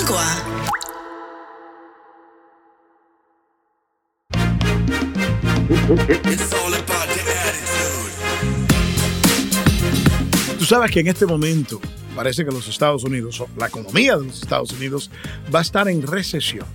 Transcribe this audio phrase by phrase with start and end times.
[0.00, 0.24] agua.
[10.58, 11.80] Tú sabes que en este momento
[12.14, 15.10] parece que los Estados Unidos, la economía de los Estados Unidos,
[15.52, 16.66] va a estar en recesión.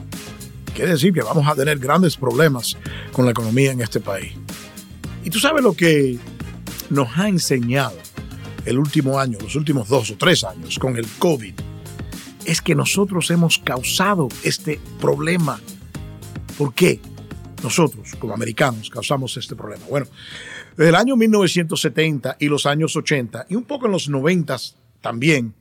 [0.74, 2.78] Quiere decir que vamos a tener grandes problemas
[3.14, 4.34] con la economía en este país.
[5.24, 6.20] Y tú sabes lo que
[6.90, 7.96] nos ha enseñado
[8.66, 11.54] el último año, los últimos dos o tres años con el COVID,
[12.46, 15.60] es que nosotros hemos causado este problema.
[16.58, 17.00] ¿Por qué?
[17.64, 19.86] Nosotros, como americanos, causamos este problema.
[19.90, 20.08] Bueno,
[20.78, 24.58] desde el año 1970 y los años 80, y un poco en los 90
[25.02, 25.56] también,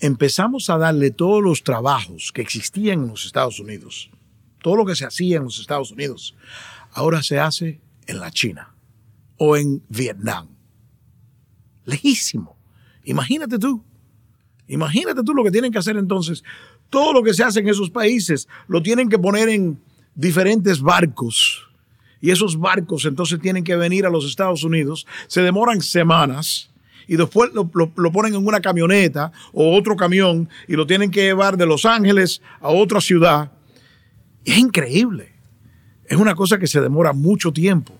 [0.00, 4.10] empezamos a darle todos los trabajos que existían en los Estados Unidos,
[4.62, 6.36] todo lo que se hacía en los Estados Unidos,
[6.92, 8.74] ahora se hace en la China
[9.36, 10.48] o en Vietnam.
[11.84, 12.56] Lejísimo.
[13.04, 13.84] Imagínate tú.
[14.68, 16.42] Imagínate tú lo que tienen que hacer entonces.
[16.90, 19.78] Todo lo que se hace en esos países lo tienen que poner en
[20.14, 21.68] diferentes barcos.
[22.20, 25.06] Y esos barcos entonces tienen que venir a los Estados Unidos.
[25.26, 26.70] Se demoran semanas
[27.06, 27.68] y después lo,
[28.12, 32.40] ponen en una camioneta o otro camión y lo tienen que llevar de Los Ángeles
[32.60, 33.52] a otra ciudad.
[34.44, 35.32] es increíble.
[36.06, 37.94] Es una cosa que se demora mucho tiempo.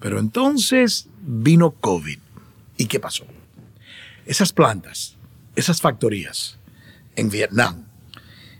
[0.00, 2.18] Pero entonces vino COVID.
[2.76, 3.24] ¿Y qué pasó?
[4.24, 5.17] Esas plantas,
[5.58, 6.56] esas factorías
[7.16, 7.84] en Vietnam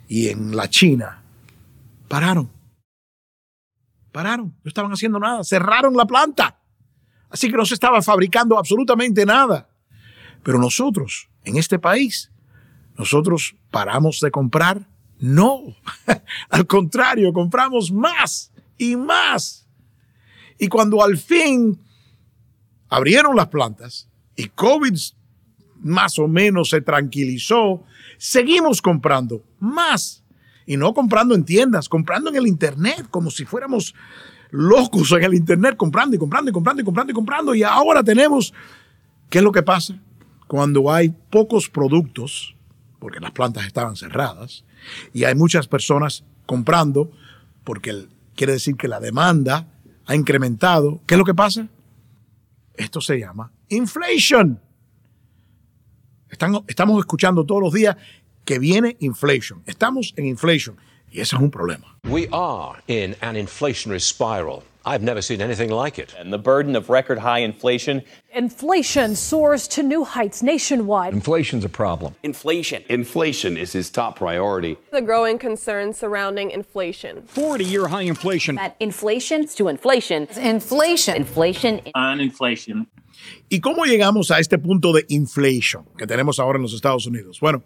[0.08, 1.22] y en la China
[2.08, 2.50] pararon.
[4.10, 6.58] Pararon, no estaban haciendo nada, cerraron la planta.
[7.30, 9.69] Así que no se estaba fabricando absolutamente nada.
[10.42, 12.32] Pero nosotros, en este país,
[12.96, 14.88] nosotros paramos de comprar.
[15.20, 15.76] No,
[16.50, 19.69] al contrario, compramos más y más.
[20.58, 21.80] Y cuando al fin
[22.88, 24.96] abrieron las plantas y COVID
[25.83, 27.84] más o menos se tranquilizó,
[28.17, 30.23] seguimos comprando más.
[30.67, 33.95] Y no comprando en tiendas, comprando en el Internet, como si fuéramos
[34.51, 37.55] locos en el Internet, comprando y comprando y comprando y comprando y comprando.
[37.55, 38.53] Y ahora tenemos,
[39.31, 39.99] ¿qué es lo que pasa?
[40.47, 42.55] Cuando hay pocos productos,
[42.99, 44.65] porque las plantas estaban cerradas,
[45.12, 47.11] y hay muchas personas comprando,
[47.65, 49.69] porque quiere decir que la demanda
[50.06, 51.69] ha incrementado, ¿qué es lo que pasa?
[52.75, 54.61] Esto se llama inflation.
[56.31, 57.97] Están, estamos escuchando todos los días
[58.44, 59.62] que viene inflation.
[59.66, 60.77] Estamos en inflation
[61.10, 61.84] y ese es un problema.
[62.04, 64.62] We are in an inflationary spiral.
[64.88, 66.14] I've never seen anything like it.
[66.19, 68.02] And the burden of record high inflation.
[68.32, 71.12] Inflation soars to new heights nationwide.
[71.12, 72.14] Inflation's a problem.
[72.22, 72.82] Inflation.
[72.88, 74.78] Inflation is his top priority.
[74.91, 77.22] The growing concerns surrounding inflation.
[77.26, 78.54] 40 year high inflation.
[78.54, 80.26] That inflation to inflation.
[80.36, 81.16] Inflation.
[81.16, 81.82] Inflation.
[81.94, 82.86] On inflation.
[83.50, 87.40] ¿Y cómo llegamos a este punto de inflation que tenemos ahora en los Estados Unidos?
[87.40, 87.62] Bueno,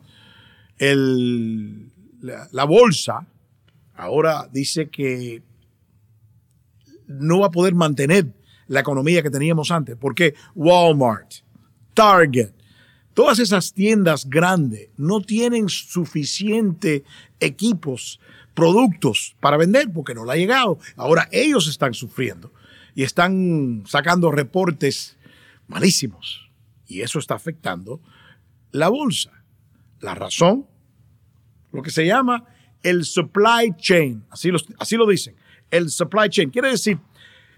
[0.79, 1.92] el,
[2.23, 3.27] la, la bolsa
[3.95, 5.43] ahora dice que
[7.07, 8.33] no va a poder mantener
[8.69, 11.31] la economía que teníamos antes, porque Walmart,
[11.95, 12.53] Target,
[13.13, 17.05] todas esas tiendas grandes no tienen suficiente
[17.39, 18.19] equipos,
[18.55, 20.79] productos para vender porque no le ha llegado.
[20.97, 22.53] Ahora ellos están sufriendo
[22.95, 25.17] y están sacando reportes
[25.69, 26.51] malísimos
[26.87, 28.01] y eso está afectando
[28.71, 29.45] la bolsa.
[30.01, 30.67] La razón,
[31.73, 32.45] lo que se llama
[32.83, 35.35] el supply chain, así lo, así lo dicen
[35.73, 36.51] el supply chain.
[36.51, 36.99] Quiere decir,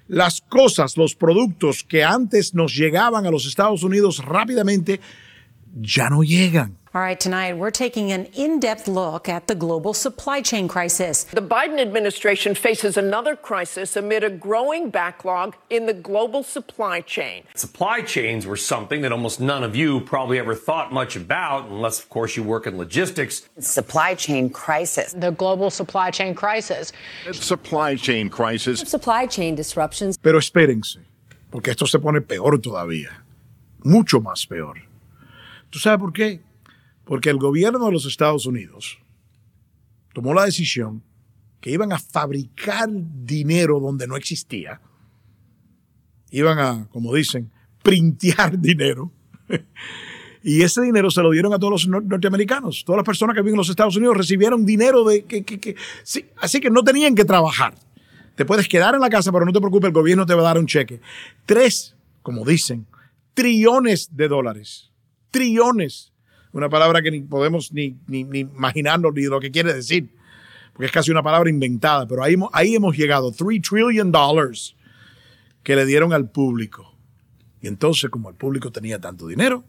[0.08, 5.00] las cosas, los productos que antes nos llegaban a los Estados Unidos rápidamente,
[5.74, 6.78] ya no llegan.
[6.94, 11.24] All right, tonight we're taking an in depth look at the global supply chain crisis.
[11.24, 17.42] The Biden administration faces another crisis amid a growing backlog in the global supply chain.
[17.56, 21.98] Supply chains were something that almost none of you probably ever thought much about, unless,
[21.98, 23.48] of course, you work in logistics.
[23.58, 25.14] Supply chain crisis.
[25.14, 26.92] The global supply chain crisis.
[27.32, 28.78] Supply chain crisis.
[28.82, 30.16] Supply chain disruptions.
[30.16, 30.98] Pero espérense,
[31.50, 33.10] porque esto se pone peor todavía.
[33.82, 34.76] Mucho más peor.
[35.72, 36.38] ¿Tú sabes por qué?
[37.04, 38.98] Porque el gobierno de los Estados Unidos
[40.12, 41.02] tomó la decisión
[41.60, 44.80] que iban a fabricar dinero donde no existía.
[46.30, 47.50] Iban a, como dicen,
[47.82, 49.12] printear dinero.
[50.42, 52.84] Y ese dinero se lo dieron a todos los norteamericanos.
[52.84, 55.76] Todas las personas que viven en los Estados Unidos recibieron dinero de que, que, que
[56.02, 57.74] sí, así que no tenían que trabajar.
[58.34, 60.44] Te puedes quedar en la casa, pero no te preocupes, el gobierno te va a
[60.44, 61.00] dar un cheque.
[61.46, 62.86] Tres, como dicen,
[63.32, 64.90] trillones de dólares.
[65.30, 66.12] Trillones
[66.54, 70.08] una palabra que ni podemos ni, ni, ni, imaginarnos ni lo que quiere decir,
[70.72, 74.74] porque es casi una palabra inventada, pero ahí, ahí hemos llegado, 3 trillion dollars
[75.62, 76.94] que le dieron al público.
[77.60, 79.64] Y entonces, como el público tenía tanto dinero,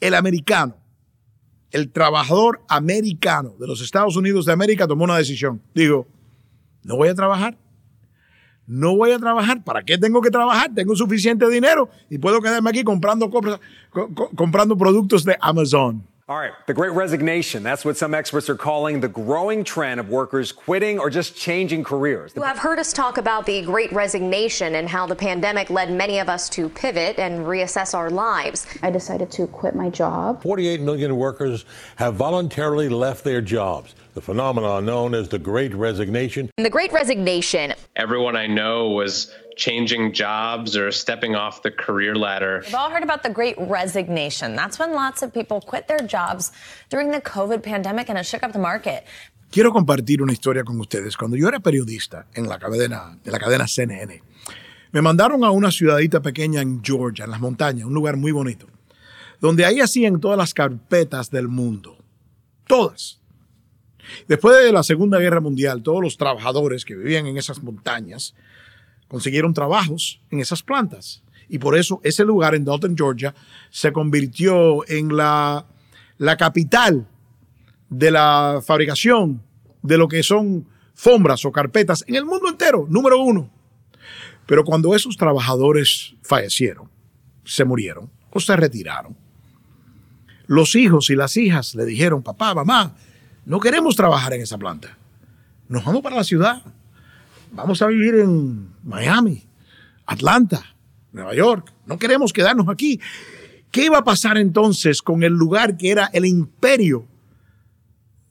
[0.00, 0.76] el americano
[1.74, 5.60] el trabajador americano de los Estados Unidos de América tomó una decisión.
[5.74, 6.06] Digo,
[6.84, 7.58] no voy a trabajar.
[8.66, 9.62] No voy a trabajar.
[9.62, 10.70] ¿Para qué tengo que trabajar?
[10.74, 13.30] Tengo suficiente dinero y puedo quedarme aquí comprando,
[14.34, 16.02] comprando productos de Amazon.
[16.26, 17.62] All right, the great resignation.
[17.62, 21.84] That's what some experts are calling the growing trend of workers quitting or just changing
[21.84, 22.32] careers.
[22.34, 26.18] You have heard us talk about the great resignation and how the pandemic led many
[26.20, 28.66] of us to pivot and reassess our lives.
[28.82, 30.42] I decided to quit my job.
[30.42, 31.66] 48 million workers
[31.96, 33.94] have voluntarily left their jobs.
[34.14, 36.48] The phenomenon known as the great resignation.
[36.56, 37.74] The great resignation.
[37.96, 42.62] Everyone I know was changing jobs or stepping off the career ladder.
[42.64, 44.54] We've all heard about the great resignation.
[44.54, 46.52] That's when lots of people quit their jobs
[46.90, 49.02] during the COVID pandemic and it shook up the market.
[49.50, 51.16] Quiero compartir una historia con ustedes.
[51.16, 54.22] Cuando yo era periodista en la cadena, en la cadena CNN,
[54.92, 58.68] me mandaron a una ciudadita pequeña en Georgia, en las montañas, un lugar muy bonito,
[59.40, 61.96] donde ahí hacían todas las carpetas del mundo.
[62.68, 63.23] Todas.
[64.28, 68.34] Después de la Segunda Guerra Mundial, todos los trabajadores que vivían en esas montañas
[69.08, 71.22] consiguieron trabajos en esas plantas.
[71.48, 73.34] Y por eso ese lugar en Dalton, Georgia,
[73.70, 75.66] se convirtió en la,
[76.18, 77.06] la capital
[77.90, 79.42] de la fabricación
[79.82, 83.50] de lo que son fombras o carpetas en el mundo entero, número uno.
[84.46, 86.88] Pero cuando esos trabajadores fallecieron,
[87.44, 89.16] se murieron o se retiraron,
[90.46, 92.96] los hijos y las hijas le dijeron, papá, mamá,
[93.46, 94.96] no queremos trabajar en esa planta.
[95.68, 96.62] Nos vamos para la ciudad
[97.54, 99.42] vamos a vivir en Miami,
[100.06, 100.74] Atlanta,
[101.12, 103.00] Nueva York, no queremos quedarnos aquí.
[103.70, 107.06] ¿Qué iba a pasar entonces con el lugar que era el imperio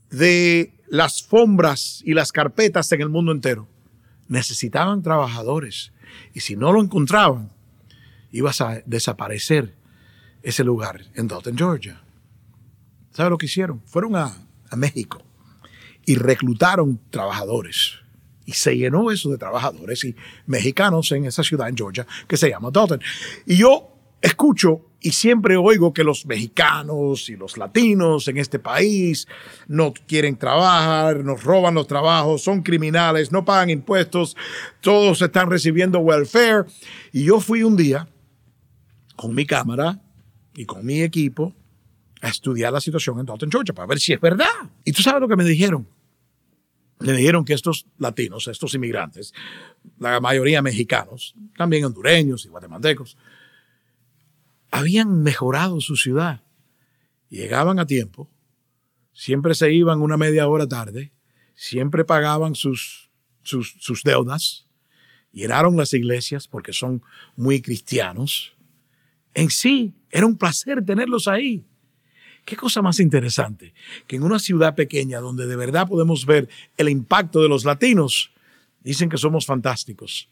[0.09, 3.67] de las fombras y las carpetas en el mundo entero?
[4.27, 5.91] Necesitaban trabajadores
[6.33, 7.51] y si no lo encontraban,
[8.31, 9.75] iba a desaparecer
[10.41, 12.01] ese lugar en Dalton, Georgia.
[13.11, 13.81] ¿Sabe lo que hicieron?
[13.85, 14.35] Fueron a,
[14.75, 15.21] México
[16.05, 18.03] y reclutaron trabajadores
[18.45, 20.15] y se llenó eso de trabajadores y
[20.45, 23.01] mexicanos en esa ciudad en Georgia que se llama Dalton.
[23.45, 23.89] Y yo
[24.21, 29.27] escucho y siempre oigo que los mexicanos y los latinos en este país
[29.67, 34.37] no quieren trabajar, nos roban los trabajos, son criminales, no pagan impuestos,
[34.81, 36.65] todos están recibiendo welfare.
[37.11, 38.07] Y yo fui un día
[39.17, 40.01] con mi cámara
[40.55, 41.53] y con mi equipo
[42.23, 44.47] a estudiar la situación en Dalton, Georgia, para ver si es verdad.
[44.83, 45.87] Y tú sabes lo que me dijeron
[47.03, 49.33] le dijeron que estos latinos, estos inmigrantes,
[49.99, 53.17] la mayoría mexicanos, también hondureños y guatemaltecos,
[54.71, 56.41] habían mejorado su ciudad.
[57.29, 58.29] Llegaban a tiempo,
[59.11, 61.11] siempre se iban una media hora tarde,
[61.55, 63.09] siempre pagaban sus,
[63.41, 64.67] sus, sus deudas,
[65.31, 67.03] llenaron las iglesias porque son
[67.35, 68.55] muy cristianos.
[69.33, 71.65] En sí, era un placer tenerlos ahí.
[72.45, 73.73] Qué cosa más interesante
[74.05, 78.31] que en una ciudad pequeña donde de verdad podemos ver el impacto de los latinos,
[78.81, 80.29] dicen que somos fantásticos.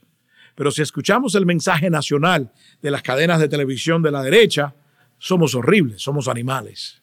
[0.55, 4.75] Pero si escuchamos el mensaje nacional de las cadenas de televisión de la derecha,
[5.17, 7.01] somos horribles, somos animales.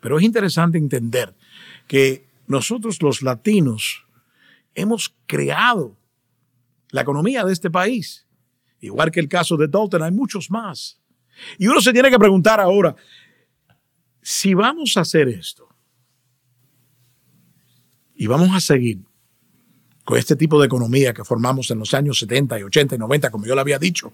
[0.00, 1.34] Pero es interesante entender
[1.86, 4.04] que nosotros los latinos
[4.74, 5.96] hemos creado
[6.90, 8.26] la economía de este país.
[8.80, 11.00] Igual que el caso de Dalton, hay muchos más.
[11.58, 12.96] Y uno se tiene que preguntar ahora,
[14.22, 15.68] si vamos a hacer esto
[18.14, 19.00] y vamos a seguir
[20.04, 23.30] con este tipo de economía que formamos en los años 70 y 80 y 90,
[23.30, 24.12] como yo le había dicho,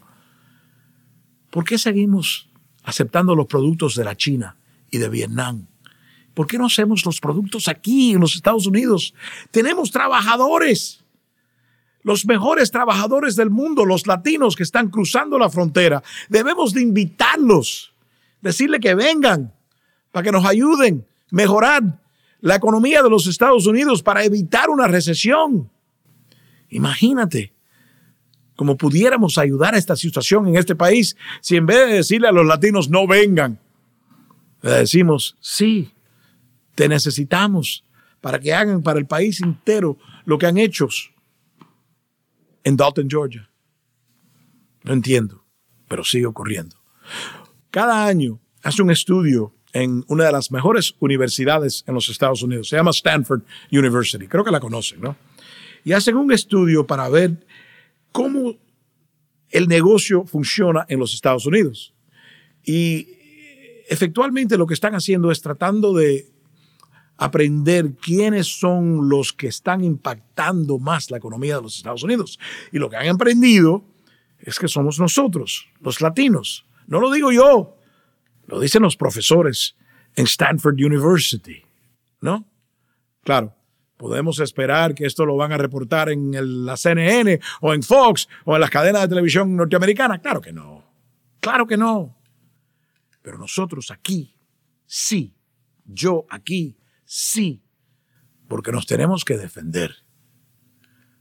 [1.51, 2.49] ¿por qué seguimos
[2.85, 4.57] aceptando los productos de la China
[4.91, 5.67] y de Vietnam?
[6.35, 9.15] ¿Por qué no hacemos los productos aquí en los Estados Unidos?
[9.51, 11.03] Tenemos trabajadores,
[12.03, 16.03] los mejores trabajadores del mundo, los latinos que están cruzando la frontera.
[16.29, 17.95] Debemos de invitarlos,
[18.43, 19.56] decirle que vengan,
[20.17, 22.01] para que nos ayuden a mejorar
[22.41, 25.71] la economía de los Estados Unidos para evitar una recesión.
[26.71, 27.53] Imagínate
[28.55, 32.33] cómo pudiéramos ayudar a esta situación en este país si en vez de decirle a
[32.33, 33.61] los latinos no vengan,
[34.63, 35.93] le decimos, sí,
[36.75, 37.85] te necesitamos
[38.23, 40.89] para que hagan para el país entero lo que han hecho
[42.65, 43.51] en Dalton, Georgia.
[44.83, 45.45] No entiendo,
[45.87, 46.75] pero sigue ocurriendo.
[47.71, 49.53] Cada año hace un estudio
[49.83, 52.69] en una de las mejores universidades en los Estados Unidos.
[52.71, 54.27] Se llama Stanford University.
[54.27, 55.17] Creo que la conocen, ¿no?
[55.85, 57.47] Y hacen un estudio para ver
[58.11, 58.57] cómo
[59.51, 61.93] el negocio funciona en los Estados Unidos.
[62.65, 63.07] Y
[63.89, 66.27] efectivamente lo que están haciendo es tratando de
[67.19, 72.39] aprender quiénes son los que están impactando más la economía de los Estados Unidos.
[72.73, 73.85] Y lo que han aprendido
[74.39, 76.65] es que somos nosotros, los latinos.
[76.87, 77.76] No lo digo yo,
[78.47, 79.77] lo dicen los profesores
[80.15, 81.63] en Stanford University,
[82.21, 82.47] ¿no?
[83.23, 83.55] Claro,
[83.97, 88.29] podemos esperar que esto lo van a reportar en el, la CNN o en Fox
[88.45, 90.21] o en las cadenas de televisión norteamericanas.
[90.21, 90.85] Claro que no.
[91.41, 92.17] Claro que no.
[93.23, 94.35] Pero nosotros aquí,
[94.87, 95.35] sí.
[95.85, 97.63] Yo aquí, sí.
[98.49, 99.97] Porque nos tenemos que defender.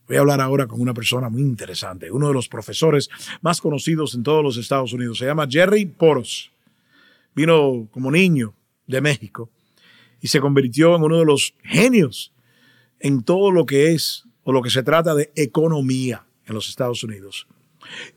[0.07, 3.09] Voy a hablar ahora con una persona muy interesante, uno de los profesores
[3.41, 5.17] más conocidos en todos los Estados Unidos.
[5.17, 6.51] Se llama Jerry Poros.
[7.35, 8.55] Vino como niño
[8.87, 9.49] de México
[10.21, 12.33] y se convirtió en uno de los genios
[12.99, 17.03] en todo lo que es o lo que se trata de economía en los Estados
[17.03, 17.47] Unidos.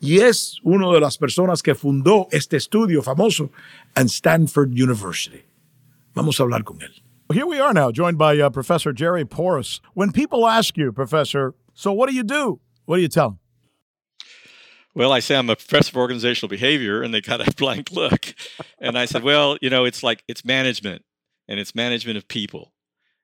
[0.00, 3.50] Y es una de las personas que fundó este estudio famoso
[3.94, 5.44] en Stanford University.
[6.14, 6.92] Vamos a hablar con él.
[7.30, 9.82] Here we are now, joined by uh, Professor Jerry Porras.
[9.92, 12.60] When people ask you, Professor, so what do you do?
[12.86, 13.38] What do you tell them?
[14.98, 18.34] Well, I say I'm a professor of organizational behavior, and they got a blank look.
[18.80, 21.04] and I said, well, you know, it's like it's management,
[21.46, 22.72] and it's management of people,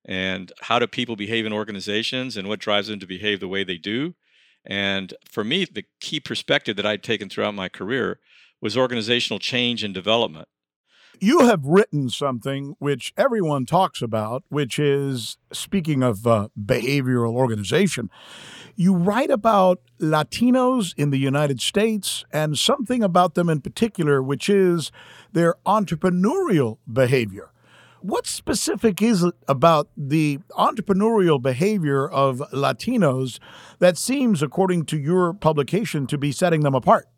[0.04, 3.64] and how do people behave in organizations, and what drives them to behave the way
[3.64, 4.14] they do.
[4.64, 8.20] And for me, the key perspective that I'd taken throughout my career
[8.62, 10.46] was organizational change and development.
[11.20, 18.10] You have written something which everyone talks about, which is speaking of uh, behavioral organization.
[18.74, 24.48] You write about Latinos in the United States and something about them in particular, which
[24.48, 24.90] is
[25.32, 27.52] their entrepreneurial behavior.
[28.00, 33.38] What specific is it about the entrepreneurial behavior of Latinos
[33.78, 37.08] that seems, according to your publication, to be setting them apart?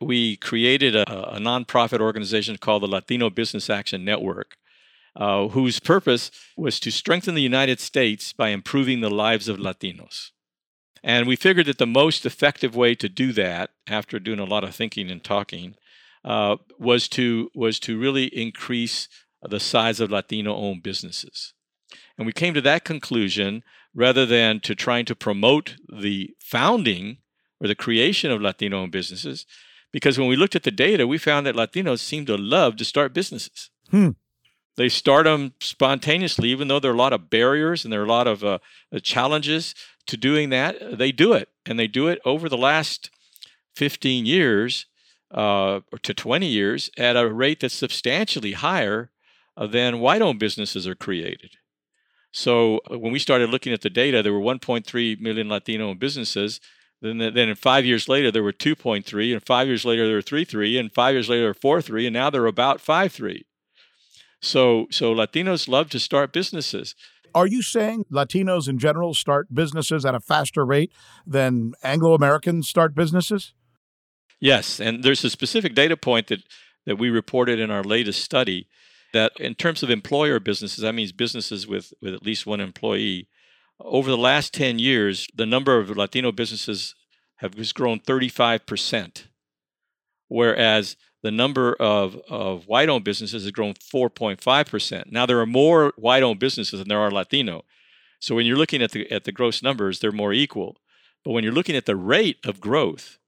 [0.00, 4.56] We created a, a nonprofit organization called the Latino Business Action Network,
[5.16, 10.30] uh, whose purpose was to strengthen the United States by improving the lives of Latinos.
[11.02, 14.64] And we figured that the most effective way to do that, after doing a lot
[14.64, 15.74] of thinking and talking,
[16.24, 19.08] uh, was to was to really increase
[19.42, 21.54] the size of Latino-owned businesses.
[22.18, 23.62] And we came to that conclusion
[23.94, 27.18] rather than to trying to promote the founding
[27.58, 29.46] or the creation of Latino-owned businesses,
[29.92, 32.84] because when we looked at the data, we found that Latinos seem to love to
[32.84, 33.70] start businesses.
[33.90, 34.10] Hmm.
[34.76, 38.06] They start them spontaneously, even though there are a lot of barriers and there are
[38.06, 38.58] a lot of uh,
[39.02, 39.74] challenges
[40.06, 40.98] to doing that.
[40.98, 43.10] They do it, and they do it over the last
[43.74, 44.86] 15 years
[45.32, 49.10] uh, to 20 years at a rate that's substantially higher
[49.56, 51.50] uh, than white-owned businesses are created.
[52.32, 56.60] So uh, when we started looking at the data, there were 1.3 million Latino businesses
[57.02, 60.78] then, then five years later, there were 2.3, and five years later, there were 3.3,
[60.78, 63.44] and five years later, 4.3, and now they're about 5.3.
[64.42, 66.94] So, so Latinos love to start businesses.
[67.34, 70.92] Are you saying Latinos in general start businesses at a faster rate
[71.26, 73.52] than Anglo Americans start businesses?
[74.40, 76.42] Yes, and there's a specific data point that,
[76.86, 78.66] that we reported in our latest study
[79.12, 83.28] that in terms of employer businesses, that means businesses with, with at least one employee,
[83.80, 86.94] over the last 10 years, the number of Latino businesses
[87.36, 89.24] have just grown 35%,
[90.28, 95.10] whereas the number of, of white owned businesses has grown 4.5%.
[95.10, 97.64] Now, there are more white owned businesses than there are Latino.
[98.20, 100.76] So when you're looking at the, at the gross numbers, they're more equal.
[101.24, 103.18] But when you're looking at the rate of growth,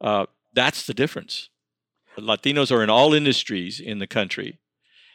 [0.00, 1.48] uh, that's the difference.
[2.18, 4.58] Latinos are in all industries in the country,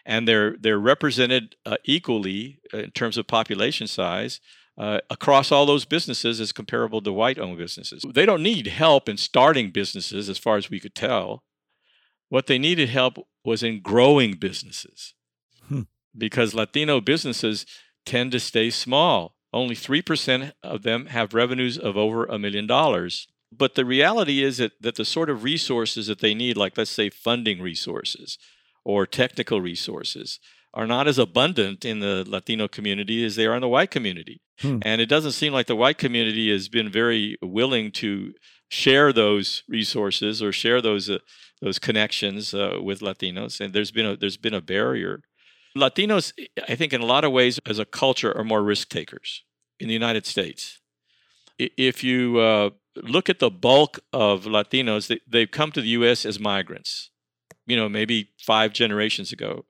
[0.07, 4.39] and they're they're represented uh, equally in terms of population size
[4.77, 8.05] uh, across all those businesses as comparable to white-owned businesses.
[8.13, 11.43] They don't need help in starting businesses, as far as we could tell.
[12.29, 15.13] What they needed help was in growing businesses,
[15.67, 15.83] hmm.
[16.17, 17.65] because Latino businesses
[18.05, 19.35] tend to stay small.
[19.53, 23.27] Only three percent of them have revenues of over a million dollars.
[23.49, 26.91] But the reality is that, that the sort of resources that they need, like let's
[26.91, 28.37] say funding resources,
[28.87, 30.39] or technical resources
[30.73, 34.39] are not as abundant in the Latino community as they are in the white community.
[34.61, 34.79] Hmm.
[34.81, 38.33] And it doesn't seem like the white community has been very willing to
[38.69, 41.17] share those resources or share those uh,
[41.61, 43.59] those connections uh, with Latinos.
[43.59, 45.21] And there's been a there's been a barrier.
[45.75, 46.31] Latinos,
[46.69, 49.43] I think, in a lot of ways, as a culture, are more risk takers
[49.81, 50.79] in the United States.
[51.59, 56.25] If you uh, look at the bulk of Latinos, they, they've come to the U.S.
[56.25, 57.11] as migrants
[57.67, 59.65] you know, maybe five generations ago.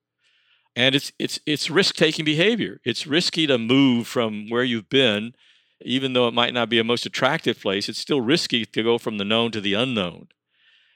[0.75, 2.79] And it's it's it's risk-taking behavior.
[2.85, 5.33] It's risky to move from where you've been,
[5.81, 7.89] even though it might not be a most attractive place.
[7.89, 10.27] It's still risky to go from the known to the unknown.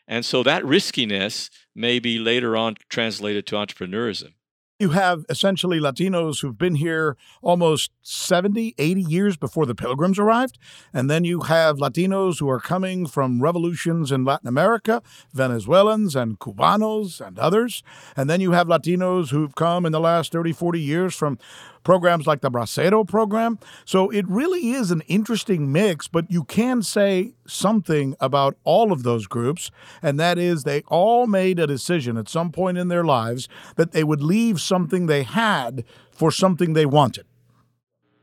[0.07, 4.33] And so that riskiness may be later on translated to entrepreneurism.
[4.81, 10.57] You have essentially Latinos who've been here almost 70, 80 years before the Pilgrims arrived.
[10.91, 16.39] And then you have Latinos who are coming from revolutions in Latin America, Venezuelans and
[16.39, 17.83] Cubanos and others.
[18.17, 21.37] And then you have Latinos who've come in the last 30, 40 years from
[21.83, 23.59] programs like the Bracero program.
[23.85, 29.03] So it really is an interesting mix, but you can say something about all of
[29.03, 29.71] those groups,
[30.01, 33.91] and that is they all made a decision at some point in their lives that
[33.91, 37.25] they would leave something they had for something they wanted.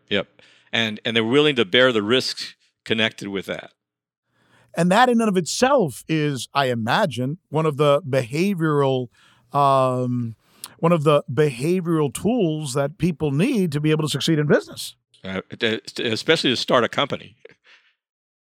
[0.09, 0.29] Yep.
[0.73, 3.73] And and they're willing to bear the risks connected with that.
[4.77, 9.09] And that in and of itself is, I imagine, one of the behavioral
[9.53, 10.37] um,
[10.78, 14.97] one of the behavioral tools that people need to be able to succeed in business.
[15.25, 15.40] Uh,
[15.99, 17.37] especially to start a company.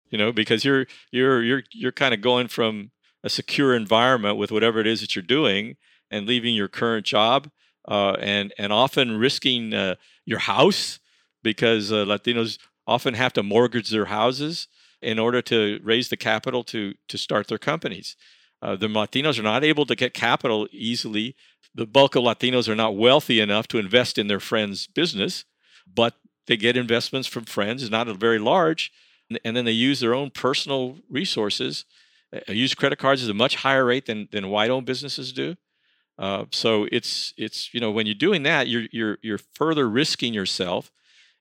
[0.10, 2.92] You know, because you're you're you're you're kind of going from
[3.24, 5.76] a secure environment with whatever it is that you're doing
[6.12, 7.50] and leaving your current job
[7.88, 11.00] uh, and and often risking uh, your house
[11.42, 14.68] because uh, Latinos often have to mortgage their houses
[15.02, 18.16] in order to raise the capital to to start their companies.
[18.64, 21.36] Uh, the Latinos are not able to get capital easily
[21.76, 25.46] the bulk of Latinos are not wealthy enough to invest in their friend's business,
[25.92, 26.16] but
[26.48, 27.90] they get investments from friends.
[27.90, 28.92] Not very large,
[29.44, 31.86] and then they use their own personal resources.
[32.34, 35.56] Uh, use credit cards at a much higher rate than than white-owned businesses do.
[36.20, 40.34] Uh, so it's it's you know when you're doing that, you're you're you're further risking
[40.34, 40.92] yourself.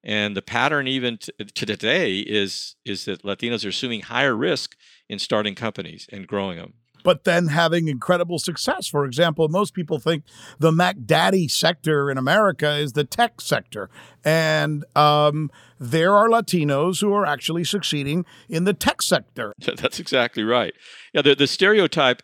[0.04, 4.76] And the pattern even to, to today is is that Latinos are assuming higher risk
[5.08, 8.86] in starting companies and growing them but then having incredible success.
[8.86, 10.24] For example, most people think
[10.58, 13.90] the Mac Daddy sector in America is the tech sector.
[14.24, 19.52] And um, there are Latinos who are actually succeeding in the tech sector.
[19.76, 20.74] That's exactly right.
[21.12, 22.22] Yeah, the, the stereotype,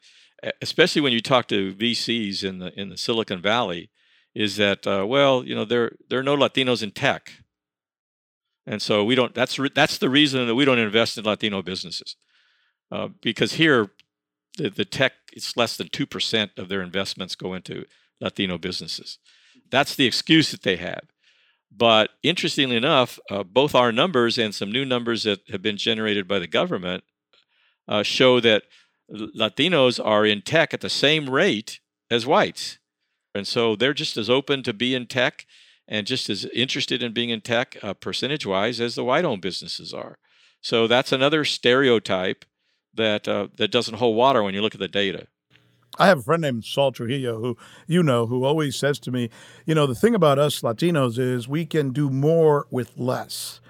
[0.63, 3.91] especially when you talk to VCs in the in the Silicon Valley,
[4.35, 7.33] is that uh, well, you know, there there are no Latinos in tech,
[8.67, 9.35] and so we don't.
[9.35, 12.17] That's that's the reason that we don't invest in Latino businesses,
[12.93, 13.91] uh, because here
[14.59, 17.85] the, the tech it's less than 2% of their investments go into
[18.21, 19.19] latino businesses.
[19.71, 21.05] That's the excuse that they have.
[21.71, 26.27] But interestingly enough uh, both our numbers and some new numbers that have been generated
[26.27, 27.05] by the government
[27.87, 28.65] uh, show that
[29.11, 32.79] latinos are in tech at the same rate as whites.
[33.35, 35.47] And so they're just as open to be in tech
[35.87, 39.43] and just as interested in being in tech uh, percentage wise as the white owned
[39.43, 40.19] businesses are.
[40.61, 42.45] So that's another stereotype
[42.95, 45.27] that uh, that doesn't hold water when you look at the data.
[45.99, 49.31] I have a friend named Saul Trujillo who you know who always says to me,
[49.67, 53.61] you know, the thing about us Latinos is we can do more with less.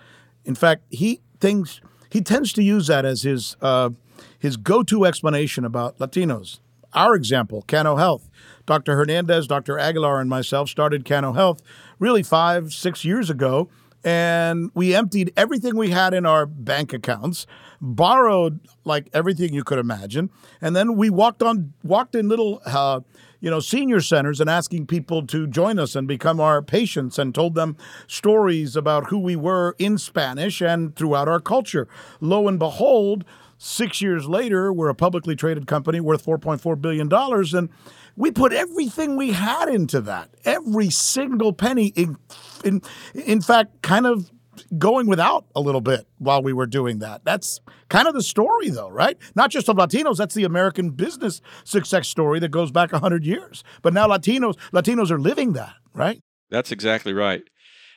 [0.45, 3.91] In fact, he thinks he tends to use that as his uh,
[4.39, 6.61] his go-to explanation about Latinos.
[6.93, 8.29] Our example, Cano Health.
[8.67, 8.97] Dr.
[8.97, 9.79] Hernandez, Dr.
[9.79, 11.63] Aguilar, and myself started Cano Health
[11.99, 13.69] really five, six years ago,
[14.05, 17.47] and we emptied everything we had in our bank accounts
[17.81, 20.31] borrowed like everything you could imagine,
[20.61, 22.61] and then we walked on walked in little.
[22.65, 23.01] Uh,
[23.41, 27.35] you know, senior centers and asking people to join us and become our patients and
[27.35, 27.77] told them
[28.09, 31.87] stories about who we were in Spanish and throughout our culture.
[32.21, 33.25] Lo and behold,
[33.57, 37.13] six years later, we're a publicly traded company worth $4.4 billion.
[37.55, 37.69] And
[38.19, 41.93] we put everything we had into that, every single penny.
[41.95, 42.17] In,
[42.65, 42.83] in,
[43.15, 44.31] in fact, kind of
[44.77, 47.25] going without a little bit while we were doing that.
[47.25, 49.17] That's kind of the story, though, right?
[49.37, 50.17] Not just of Latinos.
[50.17, 53.63] That's the American business success story that goes back hundred years.
[53.83, 56.21] But now Latinos, Latinos are living that, right?
[56.51, 57.45] That's exactly right.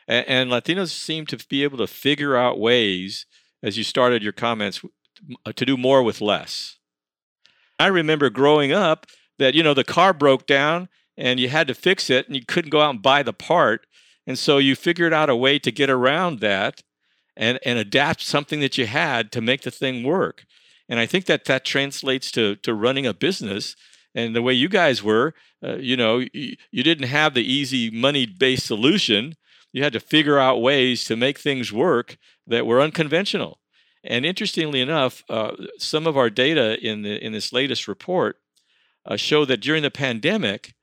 [0.07, 3.25] And, and Latinos seem to be able to figure out ways,
[3.63, 4.81] as you started your comments,
[5.55, 6.77] to do more with less.
[7.79, 9.07] I remember growing up
[9.41, 12.45] that you know the car broke down and you had to fix it and you
[12.45, 13.85] couldn't go out and buy the part
[14.27, 16.83] and so you figured out a way to get around that
[17.35, 20.45] and, and adapt something that you had to make the thing work.
[20.89, 23.75] And I think that that translates to, to running a business.
[24.13, 27.89] And the way you guys were, uh, you know, you, you didn't have the easy
[27.89, 29.35] money based solution.
[29.71, 33.59] You had to figure out ways to make things work that were unconventional.
[34.03, 38.37] And interestingly enough, uh, some of our data in, the, in this latest report
[39.05, 40.73] uh, show that during the pandemic,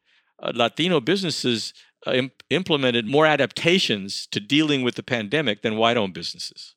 [0.43, 1.73] uh, Latino businesses
[2.07, 6.75] uh, imp- implemented more adaptations to dealing with the pandemic than white owned businesses.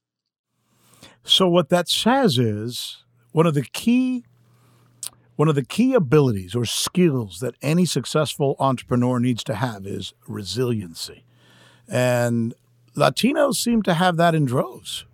[1.23, 4.25] So what that says is one of the key
[5.37, 10.13] one of the key abilities or skills that any successful entrepreneur needs to have is
[10.27, 11.23] resiliency.
[11.87, 12.53] And
[12.95, 15.05] Latinos seem to have that in droves.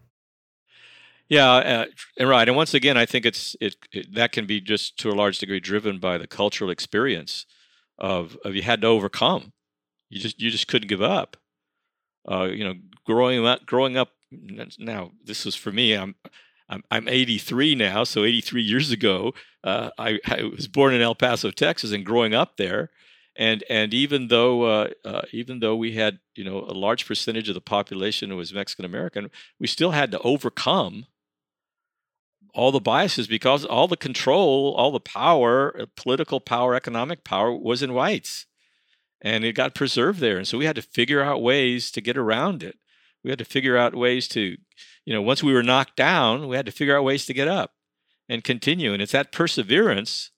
[1.29, 1.85] Yeah, uh,
[2.17, 2.47] and right.
[2.47, 5.39] And once again, I think it's it, it, that can be just to a large
[5.39, 7.45] degree driven by the cultural experience
[7.97, 9.51] of of you had to overcome
[10.09, 11.37] You just you just couldn't give up.
[12.29, 14.09] Uh, you know, growing up, growing up.
[14.79, 15.93] Now, this was for me.
[15.93, 16.15] I'm
[16.69, 21.15] I'm, I'm 83 now, so 83 years ago, uh, I, I, was born in El
[21.15, 22.89] Paso, Texas, and growing up there,
[23.37, 27.49] and and even though uh, uh, even though we had you know a large percentage
[27.49, 31.05] of the population was Mexican American, we still had to overcome
[32.53, 37.53] all the biases because all the control, all the power, uh, political power, economic power
[37.53, 38.45] was in whites.
[39.21, 40.37] And it got preserved there.
[40.37, 42.77] And so we had to figure out ways to get around it.
[43.23, 44.57] We had to figure out ways to,
[45.05, 47.47] you know, once we were knocked down, we had to figure out ways to get
[47.47, 47.71] up
[48.29, 48.93] and continue.
[48.93, 50.31] And it's that perseverance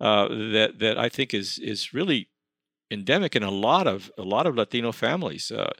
[0.00, 2.28] uh, that that I think is is really
[2.90, 5.50] endemic in a lot of a lot of Latino families.
[5.50, 5.70] Uh,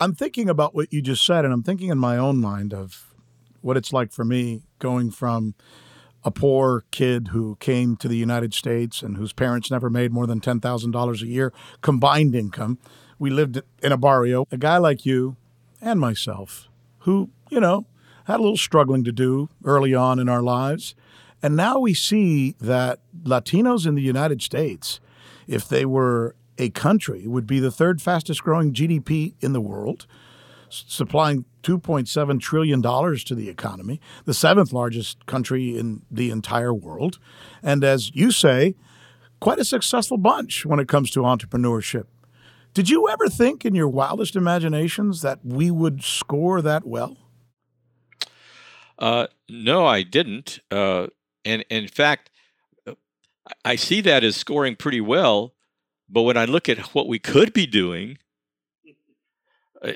[0.00, 3.13] I'm thinking about what you just said, and I'm thinking in my own mind of
[3.64, 5.54] what it's like for me going from
[6.22, 10.26] a poor kid who came to the United States and whose parents never made more
[10.26, 12.78] than $10,000 a year combined income.
[13.18, 14.46] We lived in a barrio.
[14.52, 15.36] A guy like you
[15.80, 16.68] and myself
[17.00, 17.86] who, you know,
[18.24, 20.94] had a little struggling to do early on in our lives.
[21.42, 25.00] And now we see that Latinos in the United States,
[25.46, 30.06] if they were a country, would be the third fastest growing GDP in the world
[30.68, 37.18] supplying $2.7 trillion to the economy, the seventh largest country in the entire world.
[37.62, 38.74] And as you say,
[39.40, 42.04] quite a successful bunch when it comes to entrepreneurship.
[42.74, 47.16] Did you ever think in your wildest imaginations that we would score that well?
[48.98, 50.60] Uh, no, I didn't.
[50.70, 51.08] Uh,
[51.44, 52.30] and, and in fact,
[53.64, 55.54] I see that as scoring pretty well.
[56.08, 58.23] But when I look at what we could be doing, uh,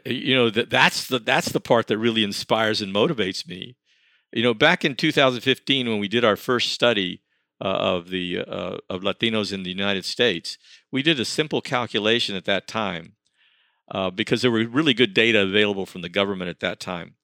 [0.05, 3.77] you know that that's the that's the part that really inspires and motivates me.
[4.33, 7.22] You know, back in 2015 when we did our first study
[7.61, 10.59] uh, of the uh, of Latinos in the United States,
[10.92, 13.14] we did a simple calculation at that time
[13.90, 17.14] uh, because there were really good data available from the government at that time,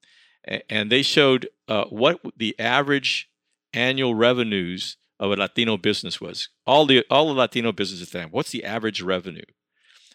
[0.69, 3.29] and they showed uh, what the average
[3.73, 6.49] annual revenues of a Latino business was.
[6.67, 8.29] All the all the Latino businesses at the time.
[8.31, 9.45] What's the average revenue?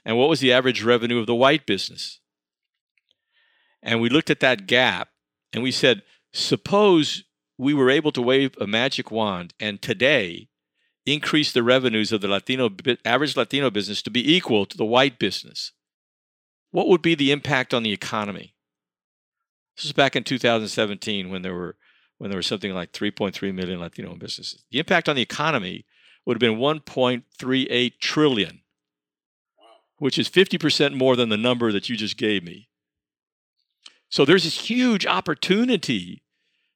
[0.05, 2.19] And what was the average revenue of the white business?
[3.81, 5.09] And we looked at that gap
[5.53, 7.23] and we said, suppose
[7.57, 10.49] we were able to wave a magic wand and today
[11.05, 12.69] increase the revenues of the Latino
[13.03, 15.71] average Latino business to be equal to the white business.
[16.71, 18.53] What would be the impact on the economy?
[19.75, 21.77] This was back in 2017 when there were
[22.17, 24.65] when there was something like 3.3 million Latino businesses.
[24.71, 25.85] The impact on the economy
[26.25, 28.61] would have been 1.38 trillion,
[29.97, 32.68] which is 50% more than the number that you just gave me.
[34.10, 36.24] So there's this huge opportunity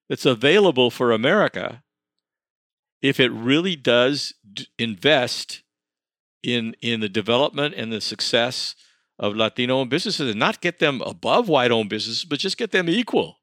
[0.08, 1.84] that's available for America
[3.02, 5.64] if it really does d- invest
[6.42, 8.76] in in the development and the success
[9.20, 13.38] of Latino-owned businesses and not get them above white-owned businesses, but just get them equal.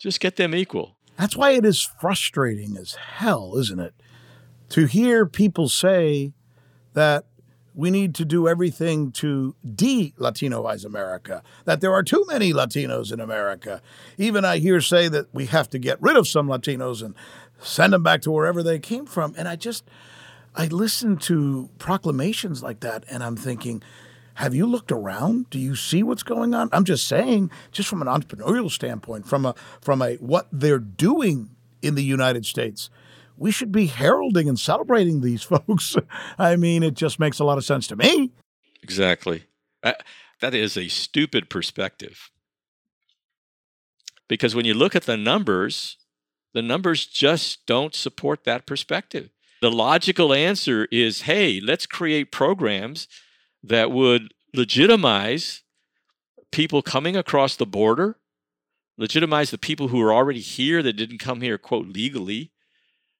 [0.00, 0.98] Just get them equal.
[1.16, 3.94] That's why it is frustrating as hell, isn't it?
[4.70, 6.32] To hear people say
[6.94, 7.26] that
[7.74, 13.12] we need to do everything to de Latinoize America, that there are too many Latinos
[13.12, 13.80] in America.
[14.18, 17.14] Even I hear say that we have to get rid of some Latinos and
[17.60, 19.34] send them back to wherever they came from.
[19.38, 19.84] And I just,
[20.54, 23.82] I listen to proclamations like that and I'm thinking,
[24.34, 25.50] have you looked around?
[25.50, 26.68] Do you see what's going on?
[26.72, 31.50] I'm just saying, just from an entrepreneurial standpoint, from a from a what they're doing
[31.82, 32.88] in the United States
[33.36, 35.96] we should be heralding and celebrating these folks.
[36.38, 38.32] I mean, it just makes a lot of sense to me.
[38.82, 39.44] Exactly.
[39.82, 39.92] Uh,
[40.40, 42.30] that is a stupid perspective.
[44.28, 45.98] Because when you look at the numbers,
[46.54, 49.30] the numbers just don't support that perspective.
[49.60, 53.06] The logical answer is hey, let's create programs
[53.62, 55.62] that would legitimize
[56.50, 58.16] people coming across the border,
[58.98, 62.50] legitimize the people who are already here that didn't come here, quote, legally,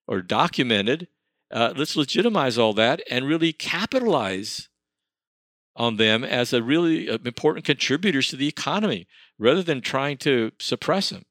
[0.07, 1.09] or documented,
[1.51, 4.69] uh, let's legitimize all that and really capitalize
[5.77, 9.07] on them as a really uh, important contributors to the economy
[9.38, 11.25] rather than trying to suppress them.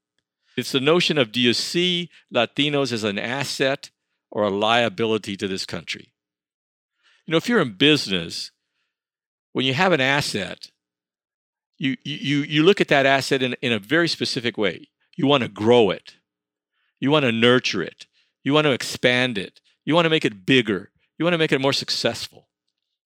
[0.57, 3.89] It's the notion of do you see Latinos as an asset
[4.29, 6.13] or a liability to this country?
[7.25, 8.51] You know, if you're in business,
[9.53, 10.71] when you have an asset,
[11.77, 14.89] you, you, you look at that asset in, in a very specific way.
[15.15, 16.15] You want to grow it,
[16.99, 18.05] you want to nurture it,
[18.43, 19.59] you want to expand it.
[19.85, 20.91] You want to make it bigger.
[21.17, 22.47] You want to make it more successful.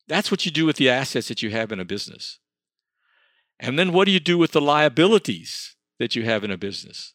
[0.08, 2.40] That's what you do with the assets that you have in a business.
[3.60, 7.14] And then what do you do with the liabilities that you have in a business?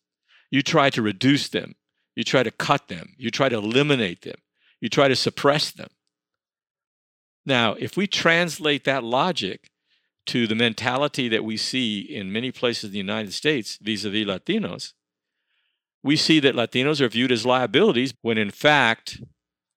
[0.50, 1.74] You try to reduce them.
[2.16, 3.14] You try to cut them.
[3.16, 4.36] You try to eliminate them.
[4.80, 5.88] You try to suppress them.
[7.46, 9.70] Now, if we translate that logic
[10.26, 14.10] to the mentality that we see in many places in the United States vis a
[14.10, 14.92] vis Latinos,
[16.02, 19.20] we see that Latinos are viewed as liabilities when in fact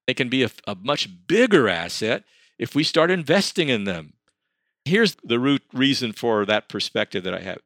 [0.07, 2.23] they can be a, a, much bigger asset
[2.57, 4.13] if we start investing in them.
[4.85, 7.59] Here's the root reason for that perspective that I have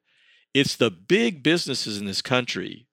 [0.53, 2.87] it's the big businesses in this country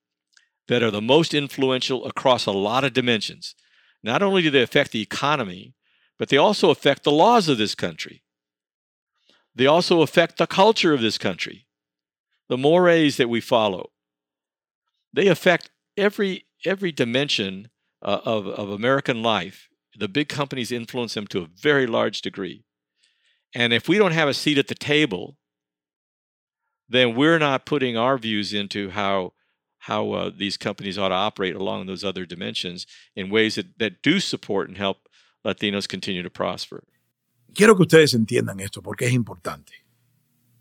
[0.69, 3.55] that are the most influential across a lot of dimensions.
[4.03, 5.75] Not only do they affect the economy,
[6.19, 8.23] but they also affect the laws of this country.
[9.55, 11.67] They also affect the culture of this country,
[12.49, 13.91] the mores that we follow.
[15.15, 17.69] They affect every every dimension
[18.03, 19.69] uh, of, of American life.
[19.97, 22.65] The big companies influence them to a very large degree.
[23.55, 25.37] And if we don't have a seat at the table,
[26.89, 29.33] then we're not putting our views into how
[29.79, 34.03] how uh, these companies ought to operate along those other dimensions in ways that, that
[34.03, 35.09] do support and help
[35.45, 36.83] Latinos continue to prosper.
[37.55, 39.85] Quiero que ustedes entiendan esto porque es importante.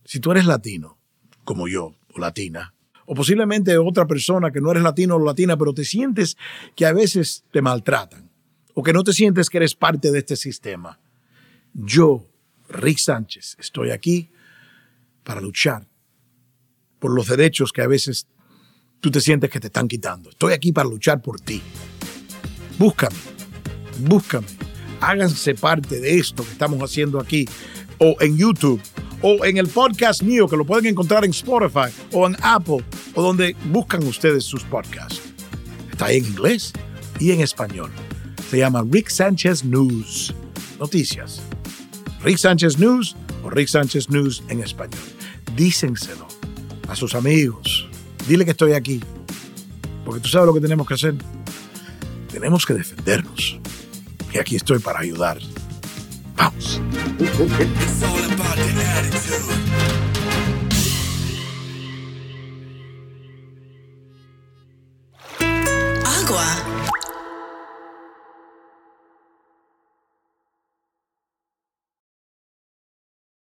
[0.05, 0.97] Si tú eres latino,
[1.45, 2.73] como yo, o latina,
[3.05, 6.37] o posiblemente otra persona que no eres latino o latina, pero te sientes
[6.75, 8.29] que a veces te maltratan,
[8.73, 10.99] o que no te sientes que eres parte de este sistema,
[11.73, 12.25] yo,
[12.69, 14.29] Rick Sánchez, estoy aquí
[15.23, 15.87] para luchar
[16.99, 18.27] por los derechos que a veces
[18.99, 20.29] tú te sientes que te están quitando.
[20.29, 21.61] Estoy aquí para luchar por ti.
[22.77, 23.17] Búscame,
[23.99, 24.47] búscame.
[25.01, 27.47] Háganse parte de esto que estamos haciendo aquí,
[27.97, 28.81] o en YouTube,
[29.21, 32.83] o en el podcast mío, que lo pueden encontrar en Spotify, o en Apple,
[33.15, 35.21] o donde buscan ustedes sus podcasts.
[35.91, 36.73] Está en inglés
[37.19, 37.91] y en español.
[38.49, 40.33] Se llama Rick Sánchez News.
[40.79, 41.41] Noticias.
[42.23, 45.01] Rick Sánchez News o Rick Sánchez News en español.
[45.55, 46.27] Dísenselo
[46.87, 47.87] a sus amigos.
[48.27, 49.01] Dile que estoy aquí.
[50.05, 51.15] Porque tú sabes lo que tenemos que hacer.
[52.31, 53.59] Tenemos que defendernos.
[54.33, 55.39] Y aquí estoy para ayudar.
[56.35, 56.81] Vamos.